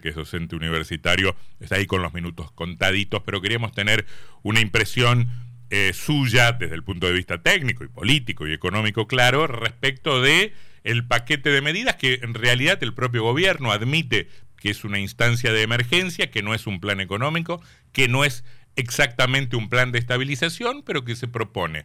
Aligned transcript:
que 0.00 0.10
es 0.10 0.14
docente 0.14 0.56
universitario, 0.56 1.36
está 1.60 1.76
ahí 1.76 1.86
con 1.86 2.02
los 2.02 2.12
minutos 2.12 2.52
contaditos, 2.52 3.22
pero 3.24 3.40
queríamos 3.40 3.72
tener 3.72 4.06
una 4.42 4.60
impresión 4.60 5.30
eh, 5.70 5.92
suya 5.94 6.52
desde 6.52 6.74
el 6.74 6.84
punto 6.84 7.06
de 7.06 7.14
vista 7.14 7.42
técnico 7.42 7.84
y 7.84 7.88
político 7.88 8.46
y 8.46 8.52
económico 8.52 9.06
claro 9.06 9.46
respecto 9.46 10.20
de 10.20 10.52
el 10.84 11.06
paquete 11.06 11.50
de 11.50 11.62
medidas 11.62 11.96
que 11.96 12.20
en 12.22 12.34
realidad 12.34 12.82
el 12.82 12.92
propio 12.92 13.22
gobierno 13.22 13.72
admite 13.72 14.28
que 14.62 14.70
es 14.70 14.84
una 14.84 15.00
instancia 15.00 15.52
de 15.52 15.62
emergencia, 15.62 16.30
que 16.30 16.42
no 16.42 16.54
es 16.54 16.66
un 16.66 16.78
plan 16.78 17.00
económico, 17.00 17.60
que 17.92 18.06
no 18.06 18.24
es 18.24 18.44
exactamente 18.76 19.56
un 19.56 19.68
plan 19.68 19.92
de 19.92 19.98
estabilización, 19.98 20.82
pero 20.82 21.04
que 21.04 21.16
se 21.16 21.26
propone 21.26 21.84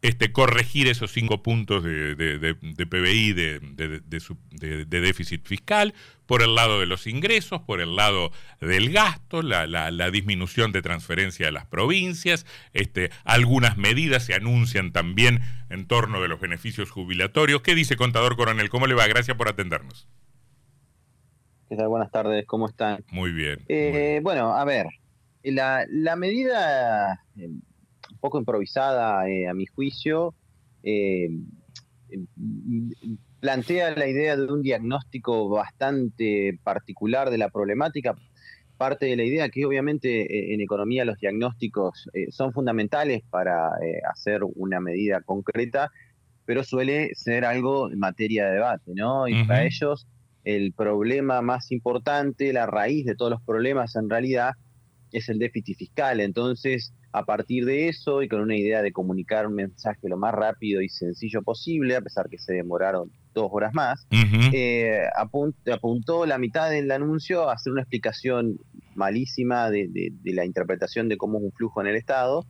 este, 0.00 0.32
corregir 0.32 0.86
esos 0.86 1.10
cinco 1.10 1.42
puntos 1.42 1.82
de, 1.82 2.14
de, 2.14 2.54
PBI 2.86 3.32
de, 3.32 5.00
déficit 5.00 5.44
fiscal, 5.44 5.92
por 6.26 6.42
el 6.42 6.54
lado 6.54 6.78
de 6.78 6.86
los 6.86 7.06
ingresos, 7.06 7.62
por 7.62 7.80
el 7.80 7.96
lado 7.96 8.30
del 8.60 8.92
gasto, 8.92 9.42
la, 9.42 9.66
la, 9.66 10.10
disminución 10.10 10.72
de 10.72 10.82
transferencia 10.82 11.46
de 11.46 11.52
las 11.52 11.66
provincias, 11.66 12.46
este, 12.74 13.10
algunas 13.24 13.76
medidas 13.76 14.24
se 14.24 14.34
anuncian 14.34 14.92
también 14.92 15.40
en 15.68 15.86
torno 15.86 16.20
de 16.22 16.28
los 16.28 16.40
beneficios 16.40 16.90
jubilatorios. 16.90 17.62
¿Qué 17.62 17.74
dice 17.74 17.96
contador 17.96 18.36
coronel? 18.36 18.68
¿Cómo 18.68 18.86
le 18.86 18.94
va? 18.94 19.06
Gracias 19.06 19.36
por 19.36 19.48
atendernos. 19.48 20.06
¿Qué 21.68 21.76
tal? 21.76 21.88
Buenas 21.88 22.10
tardes, 22.10 22.46
¿cómo 22.46 22.68
están? 22.68 23.04
Muy 23.10 23.32
bien. 23.32 23.64
Eh, 23.68 24.20
bueno, 24.22 24.54
a 24.54 24.64
ver, 24.64 24.86
la, 25.42 25.84
la 25.90 26.16
medida 26.16 27.24
eh, 27.36 27.50
poco 28.18 28.38
improvisada 28.38 29.28
eh, 29.28 29.48
a 29.48 29.54
mi 29.54 29.66
juicio, 29.66 30.34
eh, 30.82 31.28
plantea 33.40 33.90
la 33.96 34.06
idea 34.06 34.36
de 34.36 34.52
un 34.52 34.62
diagnóstico 34.62 35.48
bastante 35.48 36.58
particular 36.62 37.30
de 37.30 37.38
la 37.38 37.50
problemática. 37.50 38.16
Parte 38.76 39.06
de 39.06 39.16
la 39.16 39.24
idea 39.24 39.48
que 39.48 39.66
obviamente 39.66 40.22
eh, 40.22 40.54
en 40.54 40.60
economía 40.60 41.04
los 41.04 41.18
diagnósticos 41.18 42.08
son 42.30 42.52
fundamentales 42.52 43.22
para 43.28 43.70
hacer 44.10 44.42
una 44.54 44.80
medida 44.80 45.20
concreta, 45.22 45.90
pero 46.44 46.64
suele 46.64 47.14
ser 47.14 47.44
algo 47.44 47.90
en 47.90 47.98
materia 47.98 48.46
de 48.46 48.52
debate, 48.52 48.92
¿no? 48.94 49.28
Y 49.28 49.44
para 49.44 49.64
ellos 49.64 50.06
el 50.44 50.72
problema 50.72 51.42
más 51.42 51.70
importante, 51.72 52.52
la 52.54 52.64
raíz 52.64 53.04
de 53.04 53.14
todos 53.14 53.30
los 53.30 53.42
problemas 53.42 53.96
en 53.96 54.08
realidad 54.08 54.52
es 55.12 55.28
el 55.28 55.38
déficit 55.38 55.76
fiscal. 55.76 56.20
Entonces, 56.20 56.94
a 57.12 57.24
partir 57.24 57.64
de 57.64 57.88
eso 57.88 58.22
y 58.22 58.28
con 58.28 58.40
una 58.40 58.56
idea 58.56 58.82
de 58.82 58.92
comunicar 58.92 59.46
un 59.46 59.54
mensaje 59.54 60.08
lo 60.08 60.16
más 60.18 60.34
rápido 60.34 60.82
y 60.82 60.88
sencillo 60.88 61.42
posible, 61.42 61.96
a 61.96 62.00
pesar 62.00 62.28
que 62.28 62.38
se 62.38 62.52
demoraron 62.52 63.10
dos 63.34 63.48
horas 63.50 63.72
más, 63.72 64.06
eh, 64.10 65.00
apuntó 65.16 66.26
la 66.26 66.38
mitad 66.38 66.70
del 66.70 66.90
anuncio 66.90 67.48
a 67.48 67.54
hacer 67.54 67.72
una 67.72 67.82
explicación 67.82 68.58
malísima 68.94 69.70
de, 69.70 70.12
la 70.24 70.44
interpretación 70.44 71.08
de 71.08 71.16
cómo 71.16 71.38
es 71.38 71.44
un 71.44 71.52
flujo 71.52 71.80
en 71.80 71.86
el 71.86 71.96
Estado, 71.96 72.44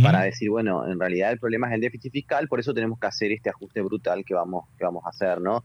para 0.00 0.22
decir, 0.22 0.48
bueno, 0.48 0.86
en 0.86 1.00
realidad 1.00 1.32
el 1.32 1.40
problema 1.40 1.66
es 1.66 1.74
el 1.74 1.80
déficit 1.80 2.12
fiscal, 2.12 2.46
por 2.46 2.60
eso 2.60 2.72
tenemos 2.72 3.00
que 3.00 3.06
hacer 3.08 3.32
este 3.32 3.50
ajuste 3.50 3.80
brutal 3.80 4.24
que 4.24 4.32
vamos, 4.32 4.66
que 4.78 4.84
vamos 4.84 5.04
a 5.04 5.08
hacer, 5.08 5.40
¿no? 5.40 5.64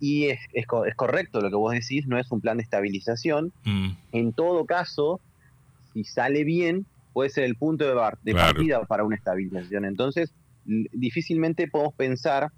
Y 0.00 0.28
es, 0.28 0.40
es, 0.54 0.66
correcto 0.66 1.42
lo 1.42 1.50
que 1.50 1.56
vos 1.56 1.74
decís, 1.74 2.06
no 2.06 2.18
es 2.18 2.30
un 2.32 2.40
plan 2.40 2.56
de 2.56 2.62
estabilización. 2.62 3.52
Mm. 3.64 3.90
En 4.12 4.32
todo 4.32 4.64
caso, 4.64 5.20
si 5.92 6.04
sale 6.04 6.44
bien, 6.44 6.86
puede 7.12 7.30
ser 7.30 7.44
el 7.44 7.56
punto 7.56 7.84
de, 7.86 8.34
partida 8.34 8.84
para 8.84 9.04
una 9.04 9.16
estabilización. 9.16 9.84
Entonces, 9.84 10.32
difícilmente 10.64 11.68
podemos 11.68 11.94
pensar 11.94 12.50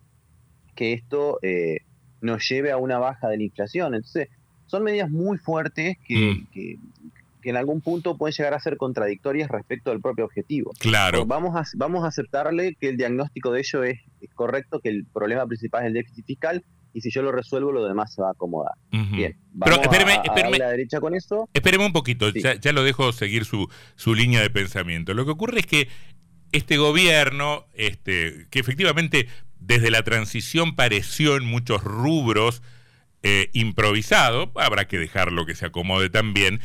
que 0.75 0.93
esto 0.93 1.39
eh, 1.43 1.79
nos 2.21 2.49
lleve 2.49 2.71
a 2.71 2.77
una 2.77 2.99
baja 2.99 3.29
de 3.29 3.37
la 3.37 3.43
inflación. 3.43 3.95
Entonces, 3.95 4.29
son 4.67 4.85
medidas 4.85 5.11
muy 5.11 5.39
fuertes 5.39 5.97
que, 6.07 6.45
mm. 6.55 7.49
en 7.49 7.57
algún 7.57 7.81
punto 7.81 8.17
pueden 8.17 8.35
llegar 8.35 8.55
a 8.55 8.61
ser 8.61 8.77
contradictorias 8.77 9.51
respecto 9.51 9.91
al 9.91 10.01
propio 10.01 10.25
objetivo. 10.25 10.73
Claro. 10.79 11.27
vamos 11.27 11.55
a, 11.57 11.65
vamos 11.77 12.05
a 12.05 12.09
aceptarle 12.09 12.75
que 12.77 12.89
el 12.89 12.97
diagnóstico 12.97 13.53
de 13.53 13.61
ello 13.61 13.85
es, 13.85 14.01
es 14.21 14.31
correcto, 14.35 14.81
que 14.81 14.89
el 14.89 15.05
problema 15.05 15.47
principal 15.47 15.83
es 15.83 15.89
el 15.89 15.95
déficit 15.95 16.25
fiscal, 16.25 16.65
y 16.93 17.01
si 17.01 17.11
yo 17.11 17.23
lo 17.23 17.33
resuelvo, 17.33 17.73
lo 17.73 17.87
demás 17.87 18.15
se 18.15 18.23
va 18.23 18.29
a 18.29 18.33
acomodar. 18.33 18.75
Bien, 18.91 19.37
vamos 19.53 19.79
Pero 19.79 19.83
espéreme, 19.83 20.13
a, 20.13 20.59
la 20.59 20.71
derecha 20.71 21.01
con 21.01 21.15
eso. 21.15 21.49
Espéreme 21.53 21.87
un 21.87 21.93
poquito, 21.93 22.29
ya, 22.31 22.73
lo 22.73 22.83
dejo 22.83 23.13
seguir 23.13 23.45
su, 23.45 23.69
su 23.97 24.15
línea 24.15 24.41
de 24.41 24.51
pensamiento. 24.51 25.15
Lo 25.15 25.25
que 25.25 25.31
ocurre 25.31 25.61
es 25.61 25.67
que 25.67 25.89
este 26.53 26.77
gobierno, 26.77 27.67
este, 27.75 28.47
que 28.51 28.61
efectivamente 28.61 29.27
desde 29.59 29.91
la 29.91 30.03
transición 30.03 30.77
pareció 30.77 31.37
en 31.37 31.45
muchos 31.45 31.83
rubros 31.83 32.63
eh, 33.23 33.49
improvisado, 33.53 34.53
habrá 34.57 34.87
que 34.87 34.99
dejarlo 34.99 35.47
que 35.47 35.55
se 35.55 35.67
acomode 35.67 36.11
también, 36.11 36.61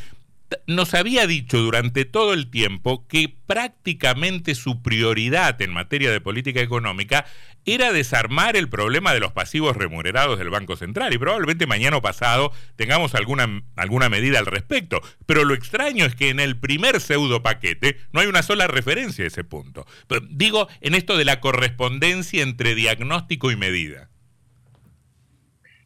nos 0.66 0.94
había 0.94 1.26
dicho 1.26 1.58
durante 1.58 2.04
todo 2.04 2.32
el 2.32 2.50
tiempo 2.50 3.06
que 3.06 3.34
prácticamente 3.46 4.54
su 4.54 4.82
prioridad 4.82 5.60
en 5.60 5.72
materia 5.72 6.10
de 6.10 6.20
política 6.20 6.60
económica 6.60 7.26
era 7.64 7.92
desarmar 7.92 8.56
el 8.56 8.68
problema 8.68 9.12
de 9.12 9.20
los 9.20 9.32
pasivos 9.32 9.76
remunerados 9.76 10.38
del 10.38 10.50
Banco 10.50 10.76
Central 10.76 11.12
y 11.12 11.18
probablemente 11.18 11.66
mañana 11.66 12.00
pasado 12.00 12.52
tengamos 12.76 13.14
alguna, 13.14 13.62
alguna 13.76 14.08
medida 14.08 14.38
al 14.38 14.46
respecto. 14.46 15.00
Pero 15.26 15.44
lo 15.44 15.54
extraño 15.54 16.06
es 16.06 16.14
que 16.14 16.30
en 16.30 16.40
el 16.40 16.58
primer 16.58 17.00
pseudo 17.00 17.42
paquete 17.42 17.98
no 18.12 18.20
hay 18.20 18.26
una 18.26 18.42
sola 18.42 18.66
referencia 18.66 19.24
a 19.24 19.28
ese 19.28 19.44
punto. 19.44 19.86
digo, 20.30 20.68
en 20.80 20.94
esto 20.94 21.16
de 21.16 21.24
la 21.24 21.40
correspondencia 21.40 22.42
entre 22.42 22.74
diagnóstico 22.74 23.50
y 23.50 23.56
medida. 23.56 24.08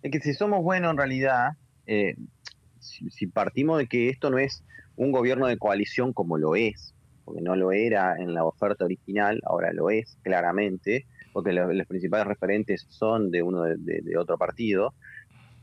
Es 0.02 0.10
que 0.10 0.20
si 0.20 0.34
somos 0.34 0.62
buenos 0.62 0.92
en 0.92 0.96
realidad, 0.98 1.56
eh, 1.86 2.16
si, 2.82 3.26
partimos 3.26 3.78
de 3.78 3.86
que 3.86 4.08
esto 4.08 4.30
no 4.30 4.38
es 4.38 4.64
un 4.96 5.12
gobierno 5.12 5.46
de 5.46 5.56
coalición 5.56 6.12
como 6.12 6.36
lo 6.36 6.56
es, 6.56 6.94
porque 7.24 7.40
no 7.40 7.56
lo 7.56 7.72
era 7.72 8.16
en 8.18 8.34
la 8.34 8.44
oferta 8.44 8.84
original, 8.84 9.40
ahora 9.44 9.72
lo 9.72 9.90
es 9.90 10.18
claramente, 10.22 11.06
porque 11.32 11.52
los, 11.52 11.86
principales 11.86 12.26
referentes 12.26 12.86
son 12.90 13.30
de 13.30 13.42
uno 13.42 13.62
de, 13.62 14.16
otro 14.18 14.36
partido. 14.36 14.94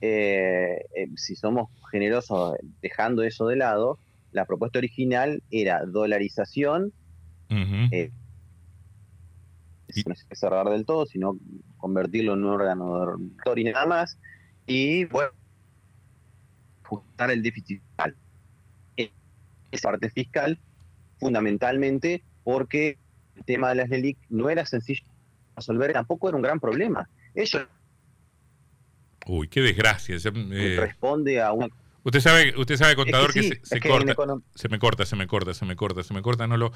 Eh, 0.02 0.86
eh, 0.96 1.10
si 1.16 1.36
somos 1.36 1.70
generosos 1.92 2.56
dejando 2.82 3.24
eso 3.24 3.48
de 3.48 3.58
lado, 3.58 4.00
la 4.32 4.46
propuesta 4.46 4.80
original 4.80 5.44
era 5.52 5.86
dolarización, 5.86 6.94
eh, 7.50 8.12
no 10.06 10.14
es 10.14 10.28
cerrar 10.32 10.70
del 10.70 10.86
todo, 10.86 11.06
sino 11.06 11.38
convertirlo 11.78 12.34
en 12.34 12.44
un 12.44 12.50
órgano 12.52 13.18
de 13.54 13.62
y 13.62 13.64
nada 13.66 13.86
más, 13.86 14.20
y 14.68 15.06
bueno, 15.06 15.32
ajustar 16.90 17.32
el 17.32 17.44
déficit 17.44 17.82
fiscal. 17.82 18.16
Esa 19.72 19.90
parte 19.90 20.10
fiscal, 20.10 20.58
fundamentalmente 21.20 22.24
porque 22.44 22.98
el 23.36 23.46
tema 23.46 23.70
de 23.70 23.76
las 23.76 23.90
LELIC 23.90 24.18
no 24.30 24.50
era 24.50 24.66
sencillo 24.66 25.04
de 25.04 25.56
resolver, 25.58 25.94
tampoco 25.94 26.28
era 26.28 26.36
un 26.36 26.42
gran 26.42 26.60
problema. 26.60 27.08
Ellos. 27.36 27.68
Uy, 29.28 29.48
qué 29.48 29.62
desgracia. 29.62 30.16
Eh, 30.16 30.78
responde 30.80 31.40
a 31.40 31.54
una. 31.54 31.68
Usted 32.02 32.20
sabe, 32.22 32.54
usted 32.58 32.78
sabe, 32.78 32.96
contador, 32.96 33.32
que, 33.32 33.60
se, 33.62 33.80
corta, 33.80 34.16
se 34.56 34.70
me 34.70 34.80
corta, 34.80 35.06
se 35.06 35.16
me 35.16 35.28
corta, 35.28 35.54
se 35.54 35.66
me 35.66 35.76
corta, 35.76 36.04
se 36.04 36.14
me 36.16 36.22
corta, 36.24 36.48
no 36.48 36.58
lo, 36.58 36.72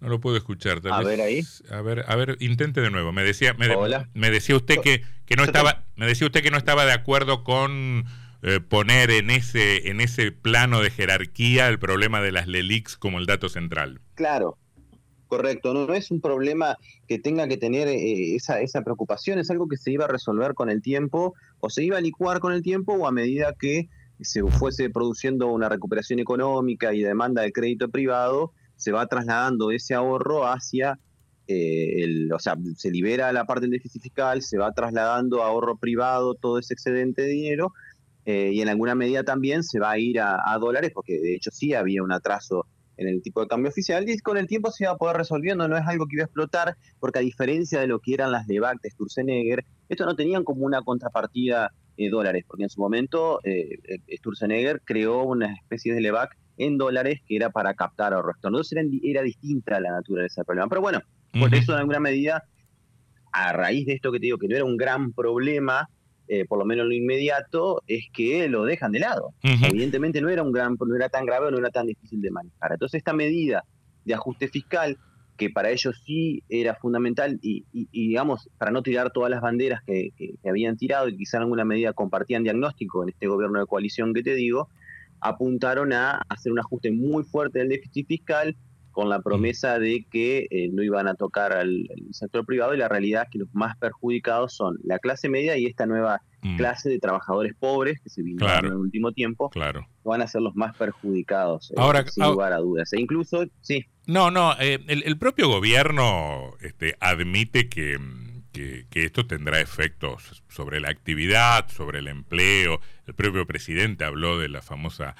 no 0.00 0.08
lo 0.08 0.18
puedo 0.18 0.36
escuchar. 0.36 0.80
a 0.90 1.02
ver 1.02 1.20
ahí. 1.20 1.42
A 1.70 1.82
ver, 1.82 2.04
a 2.08 2.16
ver, 2.16 2.38
intente 2.40 2.80
de 2.80 2.90
nuevo. 2.90 3.12
Me 3.12 3.22
decía, 3.22 3.54
me, 3.54 3.68
me 4.14 4.30
decía 4.32 4.56
usted 4.56 4.80
que, 4.80 5.04
que 5.26 5.36
no 5.36 5.44
estaba, 5.44 5.84
me 5.94 6.06
decía 6.06 6.26
usted 6.26 6.42
que 6.42 6.50
no 6.50 6.56
estaba 6.56 6.84
de 6.84 6.92
acuerdo 6.92 7.44
con 7.44 8.06
eh, 8.42 8.60
poner 8.60 9.10
en 9.10 9.30
ese, 9.30 9.88
en 9.88 10.00
ese 10.00 10.32
plano 10.32 10.80
de 10.80 10.90
jerarquía 10.90 11.68
el 11.68 11.78
problema 11.78 12.20
de 12.20 12.32
las 12.32 12.48
LELIX 12.48 12.96
como 12.96 13.18
el 13.18 13.26
dato 13.26 13.48
central. 13.48 14.00
Claro, 14.14 14.58
correcto. 15.28 15.72
No, 15.72 15.92
es 15.94 16.10
un 16.10 16.20
problema 16.20 16.76
que 17.06 17.20
tenga 17.20 17.46
que 17.46 17.56
tener 17.56 17.86
eh, 17.86 18.34
esa, 18.34 18.60
esa 18.60 18.82
preocupación, 18.82 19.38
es 19.38 19.50
algo 19.50 19.68
que 19.68 19.76
se 19.76 19.92
iba 19.92 20.06
a 20.06 20.08
resolver 20.08 20.54
con 20.54 20.70
el 20.70 20.82
tiempo 20.82 21.34
o 21.60 21.70
se 21.70 21.84
iba 21.84 21.98
a 21.98 22.00
licuar 22.00 22.40
con 22.40 22.52
el 22.52 22.62
tiempo 22.62 22.94
o 22.94 23.06
a 23.06 23.12
medida 23.12 23.54
que 23.58 23.88
se 24.20 24.42
fuese 24.42 24.90
produciendo 24.90 25.48
una 25.48 25.68
recuperación 25.68 26.18
económica 26.18 26.92
y 26.94 27.02
demanda 27.02 27.42
de 27.42 27.52
crédito 27.52 27.90
privado, 27.90 28.52
se 28.76 28.92
va 28.92 29.06
trasladando 29.06 29.70
ese 29.70 29.94
ahorro 29.94 30.46
hacia 30.46 30.98
eh, 31.46 32.02
el, 32.02 32.32
o 32.32 32.38
sea, 32.38 32.56
se 32.76 32.90
libera 32.90 33.32
la 33.32 33.44
parte 33.44 33.62
del 33.62 33.72
déficit 33.72 34.02
fiscal, 34.02 34.42
se 34.42 34.58
va 34.58 34.72
trasladando 34.72 35.42
a 35.42 35.48
ahorro 35.48 35.76
privado 35.76 36.34
todo 36.34 36.58
ese 36.58 36.74
excedente 36.74 37.22
de 37.22 37.28
dinero 37.28 37.72
eh, 38.24 38.50
y 38.52 38.60
en 38.60 38.68
alguna 38.68 38.94
medida 38.94 39.24
también 39.24 39.62
se 39.62 39.80
va 39.80 39.92
a 39.92 39.98
ir 39.98 40.20
a, 40.20 40.56
dólares, 40.60 40.92
porque 40.94 41.18
de 41.18 41.34
hecho 41.34 41.50
sí 41.50 41.74
había 41.74 42.02
un 42.02 42.12
atraso 42.12 42.66
en 42.96 43.08
el 43.08 43.22
tipo 43.22 43.40
de 43.40 43.48
cambio 43.48 43.70
oficial, 43.70 44.08
y 44.08 44.18
con 44.18 44.36
el 44.36 44.46
tiempo 44.46 44.70
se 44.70 44.86
va 44.86 44.92
a 44.92 44.96
poder 44.96 45.16
resolviendo, 45.16 45.66
no 45.66 45.76
es 45.76 45.86
algo 45.86 46.06
que 46.06 46.16
iba 46.16 46.24
a 46.24 46.26
explotar, 46.26 46.76
porque 47.00 47.18
a 47.18 47.22
diferencia 47.22 47.80
de 47.80 47.86
lo 47.86 47.98
que 47.98 48.14
eran 48.14 48.30
las 48.30 48.46
de 48.46 48.60
de 48.60 48.90
Sturzenegger, 48.90 49.64
esto 49.88 50.06
no 50.06 50.14
tenían 50.14 50.44
como 50.44 50.64
una 50.64 50.82
contrapartida 50.82 51.72
de 51.96 52.08
dólares, 52.10 52.44
porque 52.46 52.64
en 52.64 52.70
su 52.70 52.80
momento 52.80 53.40
eh, 53.44 53.78
eh, 53.84 54.16
Sturzenegger 54.18 54.82
creó 54.84 55.22
una 55.24 55.52
especie 55.54 55.94
de 55.94 56.00
LEVAC 56.00 56.36
en 56.58 56.78
dólares 56.78 57.20
que 57.26 57.36
era 57.36 57.50
para 57.50 57.74
captar 57.74 58.12
ahorros. 58.12 58.36
Entonces 58.36 58.72
era, 58.72 58.88
era 59.02 59.22
distinta 59.22 59.80
la 59.80 59.90
naturaleza 59.90 60.40
del 60.40 60.46
problema. 60.46 60.68
Pero 60.68 60.80
bueno, 60.80 61.00
por 61.38 61.54
eso 61.54 61.72
en 61.72 61.78
alguna 61.78 62.00
medida, 62.00 62.44
a 63.32 63.52
raíz 63.52 63.86
de 63.86 63.94
esto 63.94 64.12
que 64.12 64.18
te 64.18 64.26
digo, 64.26 64.38
que 64.38 64.48
no 64.48 64.56
era 64.56 64.64
un 64.64 64.76
gran 64.76 65.12
problema, 65.12 65.88
eh, 66.34 66.46
por 66.46 66.58
lo 66.58 66.64
menos 66.64 66.86
lo 66.86 66.94
inmediato, 66.94 67.82
es 67.86 68.06
que 68.10 68.48
lo 68.48 68.64
dejan 68.64 68.90
de 68.90 69.00
lado. 69.00 69.34
Evidentemente 69.42 70.22
no 70.22 70.30
era 70.30 70.42
un 70.42 70.50
gran, 70.50 70.78
no 70.80 70.96
era 70.96 71.10
tan 71.10 71.26
grave, 71.26 71.50
no 71.50 71.58
era 71.58 71.68
tan 71.68 71.86
difícil 71.86 72.22
de 72.22 72.30
manejar. 72.30 72.72
Entonces 72.72 73.00
esta 73.00 73.12
medida 73.12 73.64
de 74.06 74.14
ajuste 74.14 74.48
fiscal, 74.48 74.96
que 75.36 75.50
para 75.50 75.68
ellos 75.68 76.02
sí 76.06 76.42
era 76.48 76.74
fundamental, 76.74 77.38
y, 77.42 77.66
digamos, 77.92 78.48
para 78.56 78.70
no 78.70 78.82
tirar 78.82 79.12
todas 79.12 79.30
las 79.30 79.42
banderas 79.42 79.82
que, 79.84 80.14
habían 80.48 80.78
tirado 80.78 81.06
y 81.06 81.18
quizá 81.18 81.36
en 81.36 81.42
alguna 81.42 81.66
medida 81.66 81.92
compartían 81.92 82.44
diagnóstico 82.44 83.02
en 83.02 83.10
este 83.10 83.26
gobierno 83.26 83.60
de 83.60 83.66
coalición 83.66 84.14
que 84.14 84.22
te 84.22 84.34
digo, 84.34 84.70
apuntaron 85.20 85.92
a 85.92 86.22
hacer 86.30 86.50
un 86.50 86.60
ajuste 86.60 86.92
muy 86.92 87.24
fuerte 87.24 87.58
del 87.58 87.68
déficit 87.68 88.06
fiscal 88.06 88.56
con 88.92 89.08
la 89.08 89.20
promesa 89.20 89.78
de 89.78 90.06
que 90.10 90.46
eh, 90.50 90.68
no 90.70 90.82
iban 90.82 91.08
a 91.08 91.14
tocar 91.14 91.52
al, 91.52 91.88
sector 92.10 92.44
privado 92.44 92.74
y 92.74 92.78
la 92.78 92.88
realidad 92.88 93.24
es 93.24 93.30
que 93.30 93.38
los 93.38 93.52
más 93.54 93.76
perjudicados 93.78 94.54
son 94.54 94.78
la 94.84 94.98
clase 94.98 95.28
media 95.28 95.56
y 95.56 95.66
esta 95.66 95.86
nueva 95.86 96.22
mm. 96.42 96.56
clase 96.58 96.90
de 96.90 96.98
trabajadores 96.98 97.54
pobres 97.58 98.00
que 98.00 98.10
se 98.10 98.22
vincularon 98.22 98.66
en 98.66 98.72
el 98.72 98.78
último 98.78 99.12
tiempo, 99.12 99.50
claro. 99.50 99.88
van 100.04 100.22
a 100.22 100.28
ser 100.28 100.42
los 100.42 100.54
más 100.54 100.76
perjudicados, 100.76 101.70
eh, 101.70 101.74
Ahora, 101.78 102.06
sin 102.06 102.24
lugar 102.24 102.52
a 102.52 102.58
dudas. 102.58 102.92
E 102.92 103.00
incluso, 103.00 103.44
sí. 103.60 103.86
No, 104.06 104.30
no, 104.30 104.54
eh, 104.60 104.78
el, 104.86 105.18
propio 105.18 105.48
gobierno 105.48 106.54
este, 106.60 106.96
admite 107.00 107.68
que, 107.68 107.98
que, 108.52 108.86
que, 108.90 109.04
esto 109.04 109.26
tendrá 109.26 109.60
efectos 109.60 110.42
sobre 110.48 110.80
la 110.80 110.90
actividad, 110.90 111.68
sobre 111.68 112.00
el 112.00 112.08
empleo. 112.08 112.80
El 113.06 113.14
propio 113.14 113.46
presidente 113.46 114.04
habló 114.04 114.38
de 114.38 114.48
la 114.48 114.60
famosa 114.60 115.14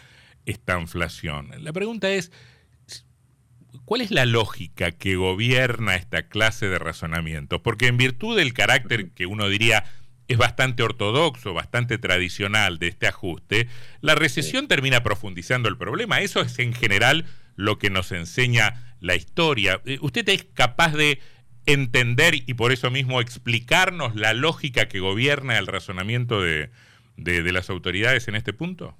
estanflación. 0.47 1.51
La 1.59 1.73
pregunta 1.73 2.11
es, 2.11 2.33
¿Cuál 3.85 4.03
es 4.03 4.11
la 4.11 4.27
lógica 4.27 4.93
que 4.93 5.17
gobierna 5.17 5.97
esta 5.97 6.29
clase 6.29 6.69
de 6.69 6.79
razonamiento? 6.79 7.63
Porque 7.63 7.87
en 7.87 7.97
virtud 7.97 8.37
del 8.37 8.53
carácter 8.53 9.11
que 9.11 9.27
uno 9.27 9.49
diría 9.49 9.85
es 10.29 10.39
bastante 10.39 10.83
ortodoxo, 10.83 11.53
bastante 11.53 11.99
tradicional 11.99 12.79
de 12.79 12.89
este 12.89 13.07
ajuste, 13.07 13.69
la 14.01 14.15
recesión 14.15 14.69
termina 14.69 15.03
profundizando 15.03 15.69
el 15.69 15.77
problema. 15.77 16.21
Eso 16.21 16.41
es 16.41 16.59
en 16.59 16.73
general 16.73 17.27
lo 17.57 17.79
que 17.79 17.91
nos 17.91 18.13
enseña 18.13 18.97
la 19.01 19.15
historia. 19.15 19.81
Eh, 19.85 19.99
¿Usted 20.01 20.29
es 20.29 20.45
capaz 20.55 20.95
de 20.95 21.21
entender 21.67 22.35
y 22.35 22.55
por 22.55 22.73
eso 22.73 22.91
mismo 22.91 23.21
explicarnos 23.21 24.17
la 24.17 24.33
lógica 24.33 24.89
que 24.89 25.01
gobierna 25.01 25.59
el 25.59 25.67
razonamiento 25.67 26.41
de, 26.41 26.71
de 27.17 27.53
las 27.53 27.69
autoridades 27.71 28.29
en 28.29 28.37
este 28.37 28.53
punto? 28.53 28.97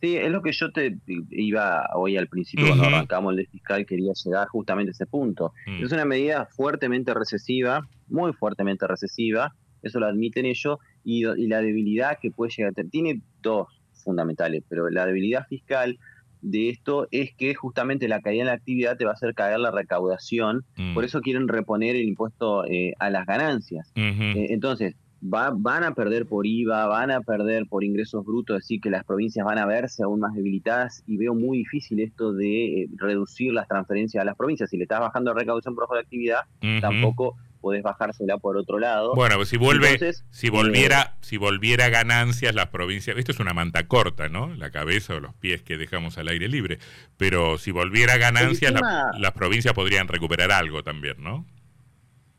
Sí, 0.00 0.16
es 0.16 0.30
lo 0.30 0.40
que 0.40 0.52
yo 0.52 0.70
te 0.72 0.96
iba 1.30 1.86
hoy 1.94 2.16
al 2.16 2.26
principio 2.26 2.66
cuando 2.68 2.84
arrancamos 2.84 3.36
el 3.36 3.46
fiscal, 3.46 3.84
quería 3.84 4.12
llegar 4.24 4.48
justamente 4.48 4.90
a 4.90 4.92
ese 4.92 5.06
punto. 5.06 5.52
Mm. 5.66 5.84
Es 5.84 5.92
una 5.92 6.06
medida 6.06 6.46
fuertemente 6.46 7.12
recesiva, 7.12 7.86
muy 8.08 8.32
fuertemente 8.32 8.86
recesiva, 8.86 9.54
eso 9.82 10.00
lo 10.00 10.06
admiten 10.06 10.46
ellos, 10.46 10.78
y, 11.04 11.24
la 11.46 11.60
debilidad 11.60 12.18
que 12.20 12.30
puede 12.30 12.50
llegar 12.56 12.72
a 12.72 12.74
tener. 12.74 12.90
Tiene 12.90 13.20
dos 13.42 13.68
fundamentales, 14.04 14.62
pero 14.68 14.88
la 14.88 15.04
debilidad 15.04 15.46
fiscal 15.46 15.98
de 16.40 16.70
esto 16.70 17.06
es 17.10 17.34
que 17.34 17.54
justamente 17.54 18.08
la 18.08 18.22
caída 18.22 18.42
en 18.42 18.46
la 18.46 18.54
actividad 18.54 18.96
te 18.96 19.04
va 19.04 19.10
a 19.10 19.14
hacer 19.14 19.34
caer 19.34 19.60
la 19.60 19.70
recaudación, 19.70 20.64
mm. 20.76 20.94
por 20.94 21.04
eso 21.04 21.20
quieren 21.20 21.46
reponer 21.46 21.96
el 21.96 22.08
impuesto 22.08 22.64
eh, 22.64 22.94
a 22.98 23.10
las 23.10 23.26
ganancias. 23.26 23.92
Eh, 23.94 24.46
entonces, 24.48 24.94
van 25.20 25.84
a 25.84 25.94
perder 25.94 26.26
por 26.26 26.46
IVA, 26.46 26.86
van 26.86 27.10
a 27.10 27.20
perder 27.20 27.66
por 27.66 27.84
ingresos 27.84 28.24
brutos, 28.24 28.56
es 28.56 28.62
decir, 28.64 28.80
que 28.80 28.90
las 28.90 29.04
provincias 29.04 29.44
van 29.44 29.58
a 29.58 29.66
verse 29.66 30.02
aún 30.02 30.20
más 30.20 30.34
debilitadas 30.34 31.02
y 31.06 31.16
veo 31.16 31.34
muy 31.34 31.58
difícil 31.58 32.00
esto 32.00 32.32
de 32.32 32.82
eh, 32.82 32.88
reducir 32.96 33.52
las 33.52 33.68
transferencias 33.68 34.22
a 34.22 34.24
las 34.24 34.36
provincias. 34.36 34.70
Si 34.70 34.76
le 34.76 34.84
estás 34.84 35.00
bajando 35.00 35.32
la 35.32 35.40
recaudación 35.40 35.74
por 35.74 35.84
ojo 35.84 35.94
de 35.94 36.00
actividad, 36.00 36.40
tampoco 36.80 37.36
podés 37.60 37.82
bajársela 37.82 38.38
por 38.38 38.56
otro 38.56 38.78
lado. 38.78 39.14
Bueno, 39.14 39.36
pues 39.36 39.48
si 39.48 39.56
vuelve, 39.56 39.98
si 40.30 40.48
volviera, 40.48 41.02
eh, 41.02 41.18
si 41.20 41.36
volviera 41.36 41.88
ganancias 41.90 42.54
las 42.54 42.68
provincias, 42.68 43.16
esto 43.18 43.32
es 43.32 43.40
una 43.40 43.52
manta 43.52 43.86
corta, 43.86 44.28
¿no? 44.28 44.54
La 44.54 44.70
cabeza 44.70 45.16
o 45.16 45.20
los 45.20 45.34
pies 45.34 45.62
que 45.62 45.76
dejamos 45.76 46.16
al 46.18 46.28
aire 46.28 46.48
libre, 46.48 46.78
pero 47.16 47.58
si 47.58 47.70
volviera 47.70 48.16
ganancias, 48.16 48.72
las 49.18 49.32
provincias 49.32 49.74
podrían 49.74 50.08
recuperar 50.08 50.50
algo 50.52 50.82
también, 50.82 51.16
¿no? 51.18 51.44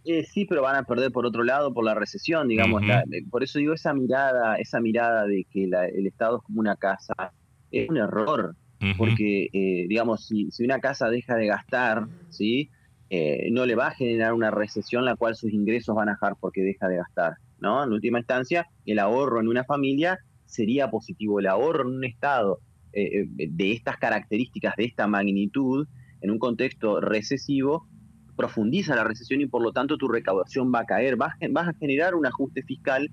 Eh, 0.04 0.24
sí, 0.24 0.46
pero 0.46 0.64
van 0.64 0.76
a 0.76 0.84
perder 0.84 1.12
por 1.12 1.26
otro 1.26 1.44
lado 1.44 1.74
por 1.74 1.86
la 1.86 1.94
recesión, 1.94 2.48
digamos. 2.48 2.82
Eh, 2.84 3.24
por 3.30 3.44
eso 3.44 3.60
digo, 3.60 3.74
esa 3.74 3.94
mirada, 3.94 4.56
esa 4.56 4.80
mirada 4.80 5.26
de 5.26 5.46
que 5.52 5.66
el 5.66 6.08
Estado 6.08 6.38
es 6.38 6.44
como 6.44 6.60
una 6.60 6.76
casa, 6.76 7.14
es 7.72 7.90
un 7.90 7.98
error. 7.98 8.56
Porque, 8.98 9.48
eh, 9.54 9.86
digamos, 9.88 10.26
si, 10.26 10.50
una 10.64 10.80
casa 10.80 11.08
deja 11.10 11.36
de 11.36 11.46
gastar, 11.46 12.08
¿sí? 12.30 12.72
no 13.52 13.66
le 13.66 13.76
va 13.76 13.88
a 13.88 13.92
generar 13.92 14.34
una 14.34 14.52
recesión 14.52 15.04
la 15.04 15.18
cual 15.18 15.36
sus 15.36 15.52
ingresos 15.52 15.94
van 15.94 16.08
a 16.08 16.14
bajar 16.14 16.38
porque 16.40 16.62
deja 16.62 16.88
de 16.88 16.96
gastar, 16.96 17.34
¿no? 17.60 17.84
En 17.84 17.92
última 17.92 18.20
instancia, 18.20 18.68
el 18.86 19.00
ahorro 19.00 19.42
en 19.42 19.50
una 19.50 19.66
familia 19.66 20.18
sería 20.46 20.90
positivo. 20.90 21.40
El 21.40 21.48
ahorro 21.48 21.90
en 21.90 21.98
un 21.98 22.06
Estado 22.06 22.60
de 22.94 23.72
estas 23.74 23.98
características, 23.98 24.76
de 24.78 24.86
esta 24.86 25.08
magnitud, 25.08 25.88
en 26.22 26.32
un 26.32 26.40
contexto 26.40 27.02
recesivo, 27.02 27.86
profundiza 28.36 28.96
la 28.96 29.04
recesión 29.04 29.42
y 29.42 29.46
por 29.46 29.62
lo 29.62 29.72
tanto 29.72 29.98
tu 29.98 30.08
recaudación 30.08 30.72
va 30.74 30.80
a 30.80 30.86
caer, 30.86 31.16
vas, 31.16 31.34
a 31.40 31.74
generar 31.80 32.16
un 32.16 32.26
ajuste 32.26 32.64
fiscal, 32.64 33.10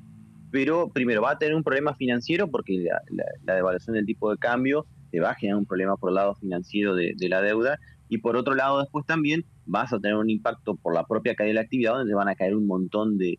pero 0.51 0.91
primero 0.91 1.23
va 1.23 1.33
a 1.33 1.39
tener 1.39 1.55
un 1.55 1.63
problema 1.63 1.95
financiero 1.95 2.51
porque 2.51 2.87
la, 3.11 3.55
devaluación 3.55 3.97
del 3.97 4.07
tipo 4.07 4.31
de 4.31 4.39
cambio 4.39 4.87
te 5.11 5.21
va 5.21 5.31
a 5.31 5.35
generar 5.35 5.59
un 5.59 5.67
problema 5.67 5.97
por 5.97 6.11
el 6.11 6.17
lado 6.17 6.35
financiero 6.35 6.95
de, 6.95 7.15
la 7.29 7.43
deuda 7.43 7.79
y 8.09 8.19
por 8.19 8.37
otro 8.37 8.55
lado 8.55 8.81
después 8.81 9.05
también 9.05 9.45
vas 9.67 9.93
a 9.93 10.01
tener 10.01 10.17
un 10.17 10.31
impacto 10.31 10.77
por 10.77 10.95
la 10.95 11.05
propia 11.05 11.35
caída 11.35 11.49
de 11.49 11.55
la 11.55 11.61
actividad 11.63 11.95
donde 11.95 12.15
van 12.15 12.29
a 12.29 12.35
caer 12.35 12.57
un 12.57 12.67
montón 12.67 13.19
de, 13.19 13.39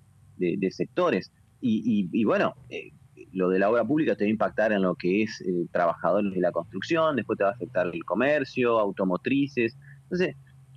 sectores. 0.71 1.31
Y, 1.61 2.23
bueno, 2.23 2.53
eh, 2.69 2.91
lo 3.33 3.49
de 3.49 3.59
la 3.59 3.69
obra 3.69 3.83
pública 3.83 4.15
te 4.15 4.23
va 4.23 4.27
a 4.27 4.31
impactar 4.31 4.71
en 4.71 4.83
lo 4.83 4.95
que 4.95 5.23
es 5.23 5.41
eh, 5.41 5.65
trabajadores 5.71 6.33
de 6.33 6.41
la 6.41 6.51
construcción, 6.51 7.15
después 7.15 7.37
te 7.37 7.43
va 7.43 7.51
a 7.51 7.53
afectar 7.53 7.87
el 7.87 8.05
comercio, 8.05 8.79
automotrices. 8.79 9.77
Entonces, 10.03 10.35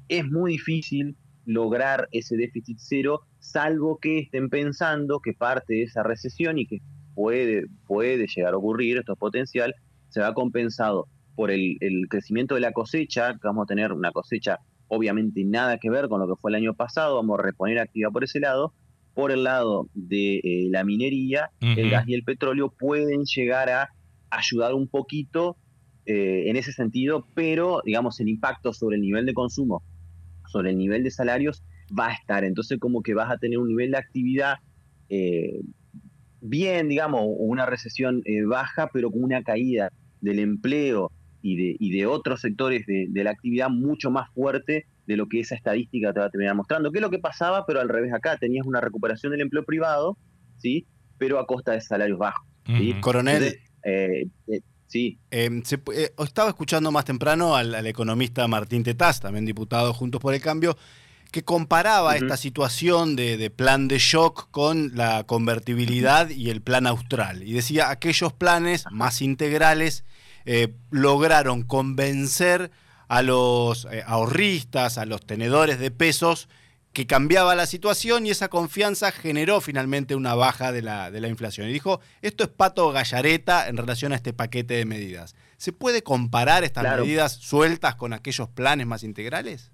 es 0.08 0.24
muy 0.24 0.52
difícil 0.52 1.16
lograr 1.44 2.08
ese 2.12 2.36
déficit 2.36 2.78
cero, 2.78 3.22
salvo 3.38 3.98
que 3.98 4.20
estén 4.20 4.48
pensando 4.48 5.20
que 5.20 5.32
parte 5.32 5.74
de 5.74 5.82
esa 5.82 6.02
recesión 6.02 6.58
y 6.58 6.66
que 6.66 6.78
puede, 7.14 7.66
puede 7.86 8.26
llegar 8.26 8.54
a 8.54 8.56
ocurrir, 8.56 8.98
esto 8.98 9.14
es 9.14 9.18
potencial, 9.18 9.74
se 10.08 10.20
va 10.20 10.34
compensado 10.34 11.08
por 11.34 11.50
el, 11.50 11.78
crecimiento 12.08 12.54
de 12.54 12.60
la 12.60 12.72
cosecha, 12.72 13.32
que 13.32 13.40
vamos 13.42 13.64
a 13.64 13.66
tener 13.66 13.92
una 13.92 14.12
cosecha 14.12 14.58
obviamente 14.88 15.42
nada 15.44 15.78
que 15.78 15.88
ver 15.88 16.08
con 16.08 16.20
lo 16.20 16.28
que 16.28 16.38
fue 16.38 16.50
el 16.50 16.56
año 16.56 16.74
pasado, 16.74 17.16
vamos 17.16 17.38
a 17.38 17.42
reponer 17.42 17.78
actividad 17.78 18.10
por 18.10 18.24
ese 18.24 18.40
lado, 18.40 18.74
por 19.14 19.32
el 19.32 19.44
lado 19.44 19.88
de 19.94 20.36
eh, 20.36 20.68
la 20.70 20.84
minería, 20.84 21.50
el 21.60 21.90
gas 21.90 22.06
y 22.06 22.14
el 22.14 22.24
petróleo 22.24 22.70
pueden 22.78 23.24
llegar 23.24 23.70
a 23.70 23.88
ayudar 24.30 24.74
un 24.74 24.88
poquito 24.88 25.56
eh, 26.06 26.44
en 26.46 26.56
ese 26.56 26.72
sentido, 26.72 27.26
pero 27.34 27.82
digamos 27.84 28.18
el 28.20 28.28
impacto 28.28 28.72
sobre 28.72 28.96
el 28.96 29.02
nivel 29.02 29.26
de 29.26 29.34
consumo 29.34 29.82
sobre 30.52 30.70
el 30.70 30.78
nivel 30.78 31.02
de 31.02 31.10
salarios 31.10 31.64
va 31.98 32.08
a 32.08 32.12
estar. 32.12 32.44
Entonces 32.44 32.78
como 32.78 33.02
que 33.02 33.14
vas 33.14 33.30
a 33.30 33.38
tener 33.38 33.58
un 33.58 33.68
nivel 33.68 33.90
de 33.90 33.98
actividad 33.98 34.56
eh, 35.08 35.60
bien, 36.40 36.88
digamos, 36.88 37.22
una 37.26 37.66
recesión 37.66 38.22
eh, 38.24 38.44
baja, 38.44 38.90
pero 38.92 39.10
con 39.10 39.24
una 39.24 39.42
caída 39.42 39.90
del 40.20 40.38
empleo 40.38 41.10
y 41.40 41.56
de, 41.56 41.76
y 41.78 41.90
de 41.90 42.06
otros 42.06 42.40
sectores 42.40 42.86
de, 42.86 43.08
la 43.24 43.30
actividad 43.30 43.68
mucho 43.68 44.10
más 44.10 44.30
fuerte 44.30 44.86
de 45.06 45.16
lo 45.16 45.26
que 45.26 45.40
esa 45.40 45.56
estadística 45.56 46.12
te 46.12 46.20
va 46.20 46.26
a 46.26 46.30
terminar 46.30 46.54
mostrando. 46.54 46.92
¿Qué 46.92 46.98
es 46.98 47.02
lo 47.02 47.10
que 47.10 47.18
pasaba? 47.18 47.66
Pero 47.66 47.80
al 47.80 47.88
revés 47.88 48.12
acá, 48.12 48.36
tenías 48.36 48.64
una 48.64 48.80
recuperación 48.80 49.32
del 49.32 49.40
empleo 49.40 49.64
privado, 49.64 50.16
¿sí? 50.58 50.86
Pero 51.18 51.40
a 51.40 51.46
costa 51.46 51.72
de 51.72 51.80
salarios 51.80 52.18
bajos. 52.18 52.46
Coronel. 53.00 53.56
Eh, 53.84 54.26
Sí. 54.92 55.18
Em, 55.30 55.62
eh, 55.94 56.12
estaba 56.22 56.50
escuchando 56.50 56.92
más 56.92 57.06
temprano 57.06 57.56
al, 57.56 57.86
economista 57.86 58.46
Martín 58.46 58.84
Tetaz, 58.84 59.20
también 59.20 59.46
diputado 59.46 59.94
Juntos 59.94 60.20
por 60.20 60.34
el 60.34 60.42
Cambio, 60.42 60.76
que 61.30 61.44
comparaba 61.44 62.14
esta 62.14 62.36
situación 62.36 63.16
de, 63.16 63.48
plan 63.48 63.88
de 63.88 63.98
shock 63.98 64.50
con 64.50 64.90
la 64.94 65.24
convertibilidad 65.24 66.28
y 66.28 66.50
el 66.50 66.60
plan 66.60 66.86
austral. 66.86 67.42
Y 67.42 67.54
decía, 67.54 67.88
aquellos 67.88 68.34
planes 68.34 68.84
más 68.90 69.22
integrales 69.22 70.04
eh, 70.44 70.74
lograron 70.90 71.62
convencer 71.62 72.70
a 73.08 73.22
los 73.22 73.86
eh, 73.90 74.04
ahorristas, 74.06 74.98
a 74.98 75.06
los 75.06 75.24
tenedores 75.24 75.78
de 75.78 75.90
pesos, 75.90 76.50
que 76.92 77.06
cambiaba 77.06 77.54
la 77.54 77.66
situación 77.66 78.26
y 78.26 78.30
esa 78.30 78.48
confianza 78.48 79.12
generó 79.12 79.60
finalmente 79.60 80.14
una 80.14 80.34
baja 80.34 80.72
de 80.72 80.82
la, 80.82 81.10
de 81.10 81.20
la 81.20 81.28
inflación. 81.28 81.68
Y 81.68 81.72
dijo, 81.72 82.00
esto 82.20 82.44
es 82.44 82.50
pato 82.50 82.92
gallareta 82.92 83.68
en 83.68 83.76
relación 83.76 84.12
a 84.12 84.16
este 84.16 84.32
paquete 84.32 84.74
de 84.74 84.84
medidas. 84.84 85.34
¿Se 85.56 85.72
puede 85.72 86.02
comparar 86.02 86.64
estas 86.64 86.98
medidas 86.98 87.32
sueltas 87.32 87.94
con 87.94 88.12
aquellos 88.12 88.48
planes 88.50 88.86
más 88.86 89.04
integrales? 89.04 89.72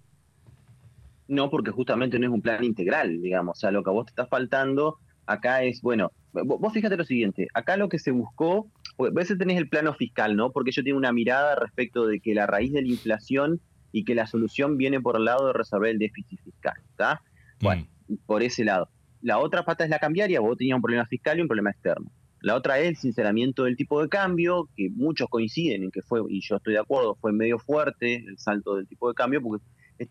No, 1.27 1.51
porque 1.51 1.73
justamente 1.73 2.19
no 2.19 2.27
es 2.27 2.33
un 2.33 2.41
plan 2.41 2.63
integral, 2.63 3.21
digamos. 3.21 3.59
O 3.59 3.61
sea, 3.61 3.71
lo 3.71 3.83
que 3.83 3.91
a 3.91 3.93
vos 3.93 4.07
te 4.07 4.11
está 4.11 4.27
faltando 4.27 4.99
acá 5.27 5.63
es, 5.63 5.83
bueno, 5.83 6.11
vos 6.33 6.73
fíjate 6.73 6.97
lo 6.97 7.05
siguiente, 7.05 7.49
acá 7.53 7.77
lo 7.77 7.89
que 7.89 7.99
se 7.99 8.11
buscó, 8.11 8.71
a 8.99 9.11
veces 9.13 9.39
tenés 9.39 9.59
el 9.59 9.69
plano 9.69 9.93
fiscal, 9.95 10.37
¿no? 10.37 10.53
Porque 10.53 10.71
ellos 10.71 10.85
tienen 10.85 10.97
una 10.97 11.13
mirada 11.13 11.55
respecto 11.55 12.07
de 12.07 12.21
que 12.21 12.35
la 12.35 12.47
raíz 12.47 12.73
de 12.73 12.83
la 12.83 12.89
inflación 12.89 13.61
y 13.93 14.05
que 14.05 14.15
la 14.15 14.27
solución 14.27 14.77
viene 14.77 15.01
por 15.01 15.17
el 15.17 15.25
lado 15.25 15.47
de 15.47 15.53
resolver 15.53 15.91
el 15.91 15.99
déficit 15.99 16.41
fiscal. 16.43 16.75
¿está? 16.91 17.23
Bueno, 17.61 17.87
por 18.27 18.43
ese 18.43 18.65
lado. 18.65 18.89
la 19.21 19.39
otra 19.39 19.65
pata 19.65 19.85
es 19.85 19.91
la 19.91 19.99
cambiaria, 19.99 20.41
vos 20.41 20.57
tenías 20.57 20.77
un 20.77 20.83
problema 20.83 21.07
fiscal 21.07 21.39
y 21.39 21.43
un 21.43 21.49
problema 21.49 21.71
externo. 21.71 22.11
La 22.41 22.55
otra 22.55 22.79
es 22.79 22.89
el 22.89 22.97
sinceramiento 22.97 23.65
del 23.65 23.77
tipo 23.77 24.01
de 24.01 24.09
cambio, 24.09 24.69
que 24.77 24.91
muchos 24.91 25.29
coinciden 25.29 25.83
en 25.83 25.91
que 25.91 26.03
fue, 26.03 26.21
y 26.29 26.41
yo 26.41 26.57
estoy 26.57 26.75
de 26.75 26.79
acuerdo, 26.79 27.17
fue 27.17 27.33
medio 27.33 27.59
fuerte 27.59 28.25
el 28.27 28.39
salto 28.39 28.77
del 28.77 28.87
tipo 28.87 29.09
de 29.09 29.15
cambio, 29.15 29.43
porque 29.43 29.65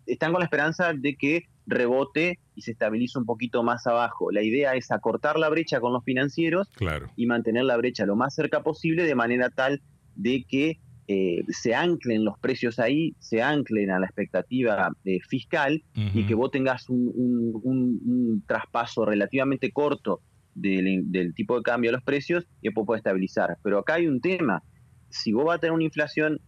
están 0.05 0.33
con 0.33 0.39
la 0.39 0.45
esperanza 0.45 0.93
de 0.93 1.15
que 1.15 1.45
rebote 1.65 2.39
y 2.55 2.61
se 2.61 2.71
estabilice 2.71 3.17
un 3.17 3.25
poquito 3.25 3.63
más 3.63 3.87
abajo. 3.87 4.31
La 4.31 4.41
idea 4.41 4.75
es 4.75 4.91
acortar 4.91 5.39
la 5.39 5.47
brecha 5.47 5.79
con 5.79 5.93
los 5.93 6.03
financieros 6.03 6.69
y 7.15 7.25
mantener 7.25 7.63
la 7.63 7.77
brecha 7.77 8.05
lo 8.05 8.17
más 8.17 8.35
cerca 8.35 8.61
posible 8.61 9.03
de 9.03 9.15
manera 9.15 9.49
tal 9.49 9.81
de 10.15 10.43
que 10.47 10.79
eh, 11.09 11.45
se 11.47 11.73
anclen 11.73 12.25
los 12.25 12.37
precios 12.37 12.79
ahí, 12.79 13.15
se 13.19 13.41
anclen 13.41 13.91
a 13.91 13.99
la 13.99 14.07
expectativa 14.07 14.89
eh, 15.05 15.19
fiscal 15.21 15.81
y 15.95 16.25
que 16.25 16.35
vos 16.35 16.51
tengas 16.51 16.89
un, 16.89 18.43
traspaso 18.45 19.05
relativamente 19.05 19.71
corto 19.71 20.19
del, 20.53 21.33
tipo 21.33 21.55
de 21.55 21.61
cambio 21.61 21.91
a 21.91 21.93
los 21.93 22.03
precios 22.03 22.45
y 22.61 22.67
después 22.67 22.85
puede 22.85 22.97
estabilizar. 22.97 23.57
Pero 23.63 23.79
acá 23.79 23.93
hay 23.93 24.07
un 24.07 24.19
tema. 24.19 24.61
Si 25.09 25.31
vos 25.31 25.45
vas 25.45 25.57
a 25.57 25.59
tener 25.59 25.71
una 25.71 25.85
inflación, 25.85 26.41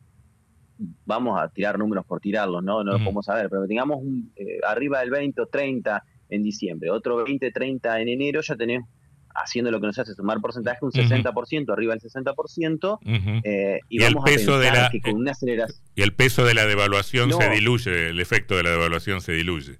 vamos 1.05 1.39
a 1.39 1.47
tirar 1.47 1.79
números 1.79 2.05
por 2.05 2.19
tirarlos, 2.19 2.61
no, 2.61 2.83
no 2.83 2.91
lo 2.93 2.99
podemos 2.99 3.25
saber, 3.25 3.47
pero 3.49 3.65
tengamos 3.65 3.99
un, 4.01 4.33
eh, 4.35 4.59
arriba 4.67 4.99
del 4.99 5.09
20 5.09 5.41
o 5.41 5.45
30 5.45 6.03
en 6.29 6.43
diciembre, 6.43 6.91
otro 6.91 7.23
20, 7.23 7.49
30 7.49 8.01
en 8.01 8.09
enero, 8.09 8.41
ya 8.41 8.57
tenés 8.57 8.81
haciendo 9.43 9.71
lo 9.71 9.79
que 9.79 9.87
nos 9.87 9.99
hace 9.99 10.13
sumar 10.13 10.39
porcentaje, 10.39 10.79
un 10.81 10.91
60%, 10.91 11.71
arriba 11.71 11.95
del 11.95 12.01
60%, 12.01 12.99
eh, 13.43 13.79
y, 13.89 13.99
vamos 13.99 14.23
el 14.25 14.35
peso 14.35 14.55
a 14.55 14.59
de 14.59 14.71
la, 14.71 14.89
que 14.89 15.01
con 15.01 15.15
una 15.15 15.31
aceleración... 15.31 15.79
Y 15.95 16.01
el 16.01 16.13
peso 16.13 16.45
de 16.45 16.53
la 16.53 16.65
devaluación 16.65 17.31
se 17.33 17.49
diluye, 17.49 18.09
el 18.09 18.19
efecto 18.19 18.55
de 18.55 18.63
la 18.63 18.71
devaluación 18.71 19.21
se 19.21 19.33
diluye. 19.33 19.79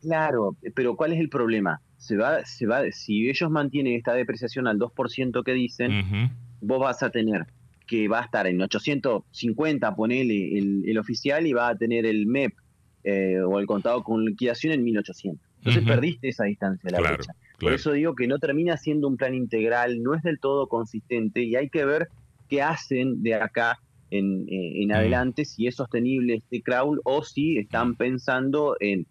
Claro, 0.00 0.56
pero 0.74 0.96
¿cuál 0.96 1.12
es 1.12 1.20
el 1.20 1.28
problema? 1.28 1.80
Se 1.98 2.16
va, 2.16 2.44
se 2.44 2.66
va, 2.66 2.82
si 2.92 3.28
ellos 3.28 3.50
mantienen 3.50 3.94
esta 3.94 4.14
depreciación 4.14 4.66
al 4.66 4.78
2% 4.78 5.44
que 5.44 5.52
dicen, 5.52 6.32
vos 6.60 6.80
vas 6.80 7.02
a 7.02 7.10
tener 7.10 7.46
que 7.86 8.06
va 8.06 8.20
a 8.20 8.24
estar 8.24 8.46
en 8.46 8.62
850, 8.62 9.96
ponele 9.96 10.56
el, 10.56 10.84
el 10.86 10.96
oficial, 10.96 11.44
y 11.44 11.52
va 11.52 11.70
a 11.70 11.74
tener 11.74 12.06
el 12.06 12.24
MEP 12.24 12.54
eh, 13.02 13.40
o 13.40 13.58
el 13.58 13.66
contado 13.66 14.04
con 14.04 14.24
liquidación 14.24 14.74
en 14.74 14.84
1800. 14.84 15.50
Entonces 15.58 15.84
perdiste 15.84 16.28
esa 16.28 16.44
distancia 16.44 16.88
de 16.88 16.92
la 16.92 17.00
brecha. 17.00 17.32
Por 17.60 17.72
eso 17.72 17.92
digo 17.92 18.14
que 18.14 18.26
no 18.26 18.38
termina 18.38 18.76
siendo 18.76 19.06
un 19.06 19.16
plan 19.16 19.34
integral, 19.34 20.02
no 20.02 20.14
es 20.14 20.22
del 20.22 20.40
todo 20.40 20.66
consistente 20.66 21.42
y 21.42 21.56
hay 21.56 21.68
que 21.68 21.84
ver 21.84 22.08
qué 22.48 22.62
hacen 22.62 23.22
de 23.22 23.34
acá 23.34 23.78
en, 24.10 24.48
eh, 24.48 24.82
en 24.82 24.92
adelante, 24.92 25.44
si 25.44 25.66
es 25.66 25.76
sostenible 25.76 26.36
este 26.36 26.62
crawl 26.62 27.00
o 27.04 27.22
si 27.22 27.58
están 27.58 27.94
pensando 27.94 28.76
en 28.80 29.06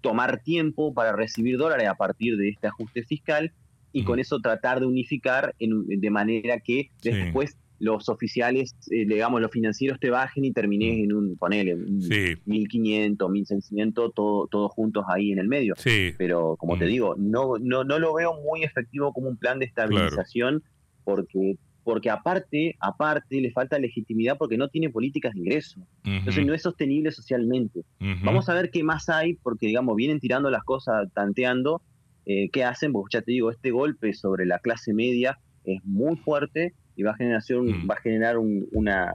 tomar 0.00 0.42
tiempo 0.42 0.92
para 0.92 1.12
recibir 1.12 1.56
dólares 1.56 1.88
a 1.88 1.94
partir 1.94 2.36
de 2.36 2.50
este 2.50 2.66
ajuste 2.66 3.02
fiscal 3.04 3.52
y 3.92 4.04
con 4.04 4.18
eso 4.18 4.40
tratar 4.40 4.80
de 4.80 4.86
unificar 4.86 5.54
en, 5.58 5.86
de 5.86 6.10
manera 6.10 6.60
que 6.60 6.90
después 7.02 7.56
los 7.78 8.08
oficiales, 8.08 8.74
eh, 8.90 9.06
digamos, 9.06 9.40
los 9.40 9.50
financieros 9.50 10.00
te 10.00 10.10
bajen 10.10 10.44
y 10.44 10.52
termines 10.52 11.04
en 11.04 11.12
un, 11.12 11.36
ponele, 11.36 11.74
un 11.74 11.98
1500, 12.44 13.30
1600, 13.30 14.14
todo, 14.14 14.46
todos 14.48 14.72
juntos 14.72 15.04
ahí 15.08 15.32
en 15.32 15.38
el 15.38 15.48
medio. 15.48 15.74
Pero 16.16 16.56
como 16.56 16.78
te 16.78 16.86
digo, 16.86 17.14
no, 17.18 17.54
no, 17.60 17.84
no 17.84 17.98
lo 17.98 18.14
veo 18.14 18.40
muy 18.42 18.62
efectivo 18.62 19.12
como 19.12 19.28
un 19.28 19.36
plan 19.36 19.58
de 19.58 19.66
estabilización 19.66 20.62
porque 21.04 21.56
porque 21.86 22.10
aparte, 22.10 22.74
aparte 22.80 23.40
le 23.40 23.52
falta 23.52 23.78
legitimidad 23.78 24.36
porque 24.36 24.58
no 24.58 24.66
tiene 24.68 24.90
políticas 24.90 25.34
de 25.34 25.38
ingreso. 25.38 25.80
Entonces 26.02 26.44
no 26.44 26.52
es 26.52 26.62
sostenible 26.62 27.12
socialmente. 27.12 27.82
Vamos 28.24 28.48
a 28.48 28.54
ver 28.54 28.72
qué 28.72 28.82
más 28.82 29.08
hay, 29.08 29.34
porque 29.34 29.68
digamos, 29.68 29.94
vienen 29.94 30.18
tirando 30.18 30.50
las 30.50 30.64
cosas, 30.64 31.08
tanteando, 31.14 31.82
eh, 32.24 32.48
qué 32.50 32.64
hacen, 32.64 32.92
porque 32.92 33.18
ya 33.18 33.22
te 33.22 33.30
digo, 33.30 33.52
este 33.52 33.70
golpe 33.70 34.14
sobre 34.14 34.46
la 34.46 34.58
clase 34.58 34.92
media 34.94 35.38
es 35.62 35.80
muy 35.84 36.16
fuerte 36.16 36.74
y 36.96 37.02
va 37.02 37.12
a 37.12 37.16
generar, 37.16 37.42
mm. 37.48 37.90
va 37.90 37.94
a 37.94 38.00
generar 38.00 38.36
una... 38.38 39.14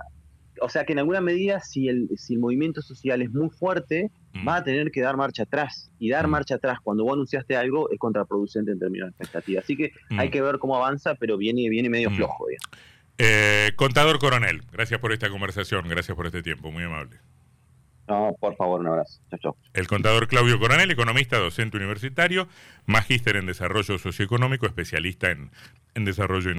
O 0.62 0.70
sea 0.70 0.86
que 0.86 0.94
en 0.94 1.00
alguna 1.00 1.22
medida, 1.22 1.60
si 1.60 1.88
el, 1.88 2.10
si 2.16 2.36
el 2.36 2.40
movimiento 2.40 2.82
social 2.82 3.22
es 3.22 3.32
muy 3.32 3.50
fuerte, 3.50 4.12
mm. 4.34 4.48
va 4.48 4.58
a 4.58 4.64
tener 4.64 4.92
que 4.92 5.02
dar 5.02 5.18
marcha 5.18 5.44
atrás. 5.44 5.92
Y 5.98 6.10
dar 6.10 6.28
mm. 6.28 6.32
marcha 6.32 6.56
atrás 6.56 6.78
cuando 6.84 7.04
vos 7.04 7.14
anunciaste 7.14 7.56
algo 7.56 7.90
es 7.90 7.98
contraproducente 7.98 8.72
en 8.72 8.80
términos 8.80 9.08
de 9.08 9.10
expectativa. 9.12 9.62
Así 9.62 9.76
que 9.76 9.92
hay 10.12 10.30
que 10.30 10.42
ver 10.42 10.60
cómo 10.60 10.76
avanza, 10.76 11.16
pero 11.16 11.38
viene, 11.38 11.68
viene 11.70 11.90
medio 11.90 12.12
flojo. 12.12 12.46
Eh, 13.18 13.72
contador 13.76 14.20
Coronel, 14.20 14.64
gracias 14.72 15.00
por 15.00 15.12
esta 15.12 15.30
conversación, 15.30 15.88
gracias 15.88 16.16
por 16.16 16.26
este 16.26 16.42
tiempo, 16.42 16.72
muy 16.72 16.84
amable. 16.84 17.18
No, 18.08 18.36
por 18.40 18.56
favor, 18.56 18.82
un 18.82 18.88
abrazo. 18.88 19.22
Chau, 19.42 19.56
El 19.74 19.88
contador 19.88 20.28
Claudio 20.28 20.60
Coronel, 20.60 20.90
economista, 20.92 21.38
docente 21.38 21.78
universitario, 21.78 22.48
magíster 22.86 23.36
en 23.38 23.46
desarrollo 23.46 24.00
socioeconómico, 24.00 24.66
especialista 24.66 25.30
en, 25.32 25.52
en 25.94 26.04
desarrollo 26.04 26.50